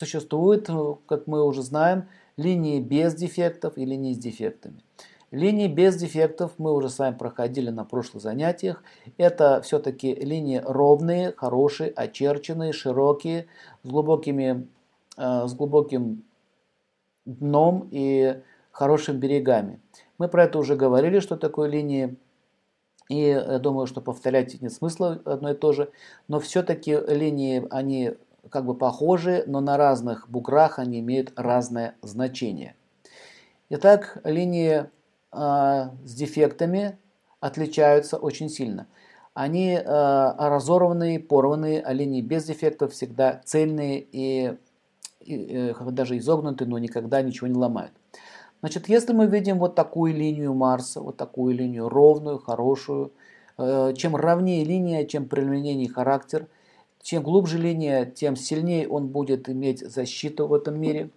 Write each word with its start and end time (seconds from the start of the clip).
Существует, 0.00 0.66
как 1.06 1.26
мы 1.26 1.44
уже 1.44 1.62
знаем, 1.62 2.08
линии 2.38 2.80
без 2.80 3.14
дефектов 3.14 3.76
и 3.76 3.84
линии 3.84 4.14
с 4.14 4.18
дефектами. 4.18 4.82
Линии 5.30 5.68
без 5.68 5.94
дефектов 5.96 6.52
мы 6.56 6.72
уже 6.72 6.88
с 6.88 6.98
вами 6.98 7.14
проходили 7.18 7.68
на 7.68 7.84
прошлых 7.84 8.22
занятиях. 8.22 8.82
Это 9.18 9.60
все-таки 9.60 10.14
линии 10.14 10.62
ровные, 10.64 11.34
хорошие, 11.36 11.90
очерченные, 11.90 12.72
широкие, 12.72 13.46
с, 13.82 13.90
глубокими, 13.90 14.66
э, 15.18 15.46
с 15.46 15.52
глубоким 15.52 16.24
дном 17.26 17.86
и 17.90 18.40
хорошими 18.70 19.18
берегами. 19.18 19.80
Мы 20.16 20.28
про 20.28 20.44
это 20.44 20.58
уже 20.58 20.76
говорили, 20.76 21.20
что 21.20 21.36
такое 21.36 21.68
линии. 21.68 22.16
И 23.10 23.18
я 23.18 23.58
думаю, 23.58 23.86
что 23.86 24.00
повторять 24.00 24.62
нет 24.62 24.72
смысла 24.72 25.20
одно 25.26 25.50
и 25.50 25.54
то 25.54 25.72
же. 25.72 25.90
Но 26.26 26.40
все-таки 26.40 26.96
линии, 27.06 27.66
они 27.68 28.14
как 28.48 28.64
бы 28.64 28.74
похожи, 28.74 29.44
но 29.46 29.60
на 29.60 29.76
разных 29.76 30.28
буграх 30.28 30.78
они 30.78 31.00
имеют 31.00 31.32
разное 31.36 31.94
значение. 32.02 32.74
Итак, 33.68 34.18
линии 34.24 34.86
а, 35.32 35.92
с 36.04 36.14
дефектами 36.14 36.98
отличаются 37.40 38.16
очень 38.16 38.48
сильно. 38.48 38.86
Они 39.32 39.72
э, 39.72 39.82
разорванные, 39.84 41.20
порванные, 41.20 41.80
а 41.80 41.92
линии 41.92 42.20
без 42.20 42.44
дефектов 42.44 42.92
всегда 42.92 43.40
цельные 43.44 44.00
и, 44.00 44.56
и 45.20 45.72
э, 45.72 45.90
даже 45.92 46.18
изогнутые, 46.18 46.68
но 46.68 46.78
никогда 46.78 47.22
ничего 47.22 47.46
не 47.46 47.54
ломают. 47.54 47.92
Значит, 48.60 48.88
если 48.88 49.12
мы 49.12 49.26
видим 49.26 49.58
вот 49.58 49.76
такую 49.76 50.14
линию 50.14 50.52
Марса, 50.52 51.00
вот 51.00 51.16
такую 51.16 51.54
линию 51.54 51.88
ровную, 51.88 52.38
хорошую, 52.38 53.12
э, 53.56 53.94
чем 53.96 54.16
ровнее 54.16 54.64
линия, 54.64 55.06
чем 55.06 55.26
прямолинейный 55.26 55.88
характер, 55.88 56.48
чем 57.02 57.22
глубже 57.22 57.58
линия, 57.58 58.04
тем 58.04 58.36
сильнее 58.36 58.88
он 58.88 59.08
будет 59.08 59.48
иметь 59.48 59.80
защиту 59.80 60.46
в 60.46 60.54
этом 60.54 60.80
мире. 60.80 61.10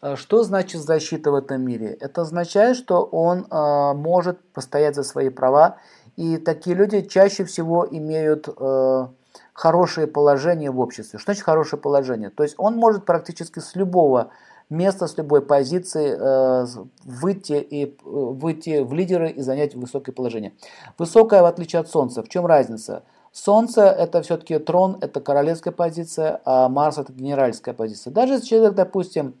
Э, 0.00 0.16
что 0.16 0.42
значит 0.42 0.82
защита 0.82 1.30
в 1.30 1.34
этом 1.34 1.62
мире? 1.62 1.96
Это 2.00 2.22
означает, 2.22 2.76
что 2.76 3.02
он 3.02 3.46
э, 3.50 3.92
может 3.94 4.40
постоять 4.52 4.96
за 4.96 5.02
свои 5.02 5.28
права, 5.28 5.76
и 6.16 6.36
такие 6.36 6.76
люди 6.76 7.02
чаще 7.02 7.44
всего 7.44 7.86
имеют 7.90 8.48
э, 8.48 9.06
хорошее 9.52 10.06
положение 10.06 10.70
в 10.70 10.80
обществе. 10.80 11.18
Что 11.18 11.32
значит 11.32 11.44
хорошее 11.44 11.80
положение? 11.80 12.30
То 12.30 12.42
есть 12.42 12.54
он 12.58 12.76
может 12.76 13.04
практически 13.04 13.60
с 13.60 13.74
любого 13.76 14.30
места, 14.70 15.06
с 15.06 15.16
любой 15.16 15.42
позиции 15.42 16.16
э, 16.18 16.66
выйти, 17.04 17.54
и, 17.54 17.96
выйти 18.04 18.82
в 18.82 18.92
лидеры 18.92 19.30
и 19.30 19.40
занять 19.40 19.74
высокое 19.74 20.14
положение. 20.14 20.52
Высокое 20.98 21.42
в 21.42 21.46
отличие 21.46 21.80
от 21.80 21.88
Солнца. 21.88 22.22
В 22.22 22.28
чем 22.28 22.46
разница? 22.46 23.04
Солнце 23.32 23.84
это 23.84 24.20
все-таки 24.22 24.58
трон, 24.58 24.98
это 25.00 25.20
королевская 25.20 25.72
позиция, 25.72 26.40
а 26.44 26.68
Марс 26.68 26.98
это 26.98 27.12
генеральская 27.12 27.74
позиция. 27.74 28.12
Даже 28.12 28.34
если 28.34 28.46
человек, 28.46 28.74
допустим, 28.74 29.34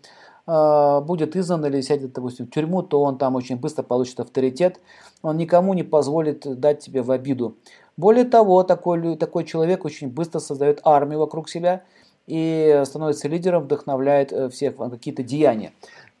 а, 0.46 1.00
будет 1.02 1.36
изгнан 1.36 1.66
или 1.66 1.82
сядет, 1.82 2.14
допустим, 2.14 2.46
в 2.46 2.50
тюрьму, 2.50 2.82
то 2.82 3.02
он 3.02 3.18
там 3.18 3.36
очень 3.36 3.56
быстро 3.56 3.82
получит 3.82 4.18
авторитет, 4.18 4.80
он 5.20 5.36
никому 5.36 5.74
не 5.74 5.82
позволит 5.82 6.58
дать 6.58 6.80
тебе 6.80 7.02
в 7.02 7.10
обиду. 7.10 7.56
Более 7.98 8.24
того, 8.24 8.62
такой, 8.64 9.16
такой 9.16 9.44
человек 9.44 9.84
очень 9.84 10.08
быстро 10.08 10.38
создает 10.40 10.80
армию 10.84 11.20
вокруг 11.20 11.50
себя 11.50 11.82
и 12.26 12.82
становится 12.86 13.28
лидером, 13.28 13.64
вдохновляет 13.64 14.32
э, 14.32 14.48
всех 14.48 14.78
на 14.78 14.88
какие-то 14.88 15.22
деяния. 15.22 15.72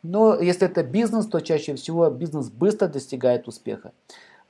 Но 0.02 0.38
если 0.38 0.66
это 0.66 0.82
бизнес, 0.82 1.26
то 1.26 1.40
чаще 1.40 1.74
всего 1.74 2.10
бизнес 2.10 2.50
быстро 2.50 2.88
достигает 2.88 3.48
успеха. 3.48 3.92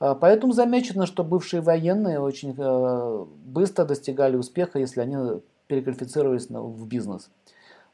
А, 0.03 0.15
поэтому 0.15 0.51
замечено, 0.51 1.05
что 1.05 1.23
бывшие 1.23 1.61
военные 1.61 2.19
очень 2.19 2.53
э, 2.57 3.25
быстро 3.45 3.85
достигали 3.85 4.35
успеха, 4.35 4.79
если 4.79 4.99
они 4.99 5.41
переквалифицировались 5.67 6.49
в 6.49 6.87
бизнес 6.87 7.29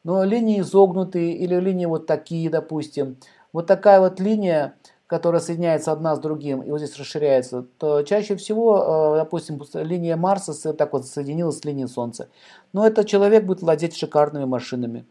но 0.03 0.23
линии 0.23 0.61
изогнутые 0.61 1.35
или 1.35 1.55
линии 1.55 1.85
вот 1.85 2.07
такие, 2.07 2.49
допустим, 2.49 3.17
вот 3.51 3.67
такая 3.67 3.99
вот 3.99 4.19
линия, 4.19 4.75
которая 5.07 5.41
соединяется 5.41 5.91
одна 5.91 6.15
с 6.15 6.19
другим 6.19 6.61
и 6.61 6.71
вот 6.71 6.79
здесь 6.79 6.97
расширяется, 6.97 7.65
то 7.77 8.03
чаще 8.03 8.35
всего, 8.35 9.15
э, 9.15 9.17
допустим, 9.17 9.61
линия 9.73 10.15
Марса 10.15 10.73
так 10.73 10.93
вот 10.93 11.05
соединилась 11.05 11.59
с 11.59 11.65
линией 11.65 11.87
Солнца. 11.87 12.29
Но 12.73 12.85
этот 12.85 13.07
человек 13.07 13.43
будет 13.43 13.61
владеть 13.61 13.97
шикарными 13.97 14.45
машинами. 14.45 15.05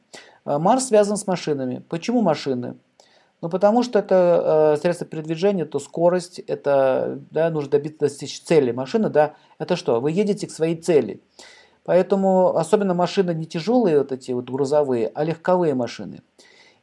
Э, 0.45 0.59
Марс 0.59 0.87
связан 0.87 1.17
с 1.17 1.27
машинами. 1.27 1.83
Почему 1.89 2.23
машины? 2.23 2.77
Ну, 3.41 3.49
потому 3.49 3.83
что 3.85 4.01
это 4.01 4.75
э, 4.75 4.81
средство 4.81 5.07
передвижения, 5.07 5.65
то 5.65 5.79
скорость, 5.79 6.41
это, 6.41 7.21
да, 7.31 7.51
нужно 7.51 7.71
добиться, 7.71 8.01
достичь 8.01 8.41
цели. 8.43 8.73
Машина, 8.73 9.11
да, 9.11 9.35
это 9.59 9.77
что? 9.77 10.01
Вы 10.01 10.11
едете 10.11 10.47
к 10.49 10.51
своей 10.51 10.75
цели. 10.75 11.21
Поэтому 11.85 12.57
особенно 12.57 12.95
машины 12.95 13.33
не 13.33 13.47
тяжелые, 13.47 13.99
вот 13.99 14.13
эти 14.13 14.33
вот 14.33 14.51
грузовые, 14.51 15.11
а 15.15 15.25
легковые 15.25 15.75
машины. 15.75 16.23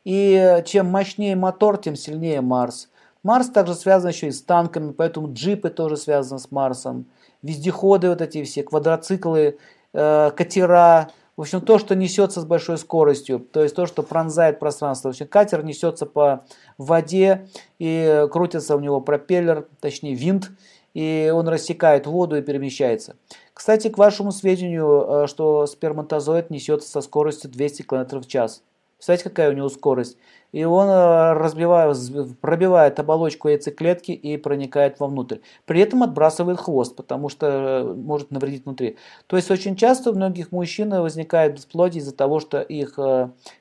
И 0.05 0.61
чем 0.65 0.87
мощнее 0.87 1.35
мотор, 1.35 1.77
тем 1.77 1.95
сильнее 1.95 2.41
Марс. 2.41 2.89
Марс 3.21 3.49
также 3.49 3.75
связан 3.75 4.11
еще 4.11 4.27
и 4.27 4.31
с 4.31 4.41
танками, 4.41 4.91
поэтому 4.93 5.33
джипы 5.33 5.69
тоже 5.69 5.97
связаны 5.97 6.39
с 6.39 6.51
Марсом. 6.51 7.07
Вездеходы 7.41 8.09
вот 8.09 8.21
эти 8.21 8.43
все, 8.43 8.63
квадроциклы, 8.63 9.57
э, 9.93 10.31
катера. 10.35 11.09
В 11.37 11.41
общем, 11.41 11.59
то, 11.59 11.79
что 11.79 11.95
несется 11.95 12.39
с 12.39 12.45
большой 12.45 12.77
скоростью, 12.77 13.39
то 13.39 13.61
есть 13.61 13.75
то, 13.75 13.85
что 13.85 14.03
пронзает 14.03 14.57
пространство. 14.57 15.09
В 15.09 15.11
общем, 15.11 15.27
катер 15.27 15.65
несется 15.65 16.05
по 16.05 16.45
воде 16.77 17.49
и 17.77 18.25
крутится 18.31 18.77
у 18.77 18.79
него 18.79 19.01
пропеллер, 19.01 19.67
точнее 19.81 20.13
винт, 20.13 20.51
и 20.93 21.29
он 21.35 21.49
рассекает 21.49 22.07
воду 22.07 22.37
и 22.37 22.41
перемещается. 22.41 23.17
Кстати, 23.53 23.89
к 23.89 23.97
вашему 23.97 24.31
сведению, 24.31 25.23
э, 25.25 25.27
что 25.27 25.67
сперматозоид 25.67 26.49
несется 26.49 26.89
со 26.89 27.01
скоростью 27.01 27.51
200 27.51 27.81
км 27.81 28.19
в 28.19 28.27
час. 28.27 28.63
Представляете, 28.95 29.29
какая 29.29 29.49
у 29.49 29.53
него 29.53 29.67
скорость? 29.67 30.17
И 30.55 30.63
он 30.63 30.87
э, 30.87 31.33
разбивает, 31.33 31.97
пробивает 32.39 32.97
оболочку 32.97 33.49
яйцеклетки 33.49 34.11
и 34.11 34.37
проникает 34.37 35.01
вовнутрь. 35.01 35.39
При 35.65 35.81
этом 35.81 36.01
отбрасывает 36.01 36.61
хвост, 36.61 36.95
потому 36.95 37.27
что 37.27 37.47
э, 37.47 37.83
может 37.93 38.31
навредить 38.31 38.63
внутри. 38.63 38.95
То 39.27 39.35
есть 39.35 39.51
очень 39.51 39.75
часто 39.75 40.11
у 40.11 40.15
многих 40.15 40.53
мужчин 40.53 40.91
возникает 40.91 41.55
бесплодие 41.55 41.99
из-за 41.99 42.15
того, 42.15 42.39
что 42.39 42.61
их, 42.61 42.97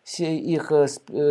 их 0.07 0.73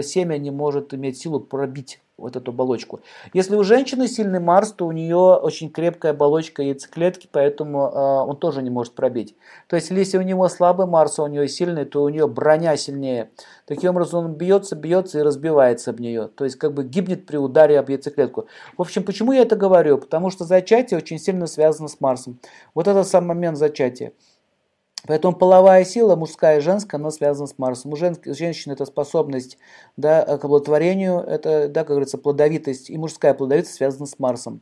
семя 0.03 0.37
не 0.37 0.51
может 0.51 0.93
иметь 0.93 1.17
силу 1.17 1.39
пробить 1.39 2.01
вот 2.17 2.35
эту 2.35 2.51
оболочку. 2.51 3.01
Если 3.33 3.55
у 3.55 3.63
женщины 3.63 4.07
сильный 4.07 4.39
Марс, 4.39 4.71
то 4.71 4.85
у 4.85 4.91
нее 4.91 5.17
очень 5.17 5.71
крепкая 5.71 6.11
оболочка 6.11 6.61
яйцеклетки, 6.61 7.27
поэтому 7.31 7.87
э, 7.87 8.29
он 8.29 8.37
тоже 8.37 8.61
не 8.61 8.69
может 8.69 8.93
пробить. 8.93 9.35
То 9.67 9.75
есть, 9.75 9.89
если 9.89 10.17
у 10.17 10.21
него 10.21 10.47
слабый 10.47 10.85
Марс, 10.85 11.17
а 11.17 11.23
у 11.23 11.27
нее 11.27 11.47
сильный, 11.47 11.85
то 11.85 12.03
у 12.03 12.09
нее 12.09 12.27
броня 12.27 12.77
сильнее. 12.77 13.31
Таким 13.65 13.91
образом, 13.91 14.25
он 14.25 14.33
бьется, 14.33 14.75
бьется 14.75 15.19
и 15.19 15.21
разбивается 15.23 15.52
об 15.87 15.99
нее. 15.99 16.27
То 16.27 16.45
есть, 16.45 16.57
как 16.57 16.73
бы 16.73 16.83
гибнет 16.83 17.25
при 17.25 17.37
ударе 17.37 17.79
об 17.79 17.89
яйцеклетку. 17.89 18.47
В 18.77 18.81
общем, 18.81 19.03
почему 19.03 19.31
я 19.31 19.41
это 19.41 19.55
говорю? 19.55 19.97
Потому 19.97 20.29
что 20.29 20.45
зачатие 20.45 20.97
очень 20.97 21.19
сильно 21.19 21.47
связано 21.47 21.87
с 21.87 21.99
Марсом. 22.01 22.39
Вот 22.73 22.87
это 22.87 23.03
сам 23.03 23.27
момент 23.27 23.57
зачатия. 23.57 24.13
Поэтому 25.05 25.35
половая 25.35 25.83
сила, 25.83 26.15
мужская 26.15 26.59
и 26.59 26.61
женская, 26.61 26.97
она 26.97 27.11
связана 27.11 27.47
с 27.47 27.57
Марсом. 27.57 27.91
У 27.91 27.95
женщины 27.97 28.71
это 28.71 28.85
способность 28.85 29.57
да, 29.97 30.23
к 30.37 30.45
оплодотворению, 30.45 31.19
это, 31.19 31.67
да, 31.67 31.81
как 31.81 31.89
говорится, 31.89 32.17
плодовитость, 32.17 32.89
и 32.89 32.97
мужская 32.97 33.33
плодовитость 33.33 33.75
связана 33.75 34.05
с 34.05 34.17
Марсом. 34.17 34.51